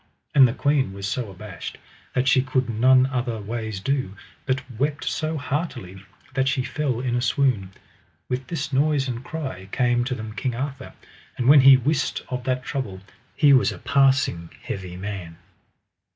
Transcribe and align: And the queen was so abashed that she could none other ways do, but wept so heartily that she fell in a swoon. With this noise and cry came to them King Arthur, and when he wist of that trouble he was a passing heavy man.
And 0.33 0.47
the 0.47 0.53
queen 0.53 0.93
was 0.93 1.07
so 1.07 1.29
abashed 1.29 1.77
that 2.15 2.27
she 2.27 2.41
could 2.41 2.67
none 2.71 3.05
other 3.05 3.39
ways 3.39 3.79
do, 3.79 4.15
but 4.47 4.63
wept 4.79 5.03
so 5.03 5.37
heartily 5.37 6.03
that 6.33 6.47
she 6.47 6.63
fell 6.63 7.01
in 7.01 7.15
a 7.15 7.21
swoon. 7.21 7.69
With 8.27 8.47
this 8.47 8.73
noise 8.73 9.07
and 9.07 9.23
cry 9.23 9.67
came 9.71 10.03
to 10.05 10.15
them 10.15 10.33
King 10.33 10.55
Arthur, 10.55 10.93
and 11.37 11.47
when 11.47 11.61
he 11.61 11.77
wist 11.77 12.23
of 12.29 12.45
that 12.45 12.63
trouble 12.63 13.01
he 13.35 13.53
was 13.53 13.71
a 13.71 13.77
passing 13.77 14.49
heavy 14.63 14.97
man. 14.97 15.37